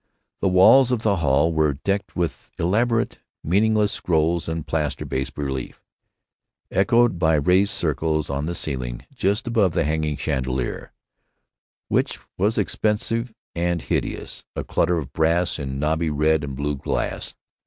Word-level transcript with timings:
The 0.39 0.47
walls 0.47 0.91
of 0.91 1.03
the 1.03 1.17
hall 1.17 1.53
were 1.53 1.75
decked 1.75 2.15
with 2.15 2.49
elaborate, 2.57 3.19
meaningless 3.43 3.91
scrolls 3.91 4.49
in 4.49 4.63
plaster 4.63 5.05
bas 5.05 5.31
relief, 5.35 5.83
echoed 6.71 7.19
by 7.19 7.35
raised 7.35 7.69
circles 7.71 8.27
on 8.27 8.47
the 8.47 8.55
ceiling 8.55 9.05
just 9.13 9.45
above 9.45 9.73
the 9.73 9.83
hanging 9.83 10.17
chandelier, 10.17 10.91
which 11.87 12.17
was 12.35 12.57
expensive 12.57 13.31
and 13.53 13.79
hideous, 13.93 14.43
a 14.55 14.63
clutter 14.63 14.97
of 14.97 15.13
brass 15.13 15.59
and 15.59 15.79
knobby 15.79 16.09
red 16.09 16.43
and 16.43 16.55
blue 16.55 16.77
glass. 16.77 17.35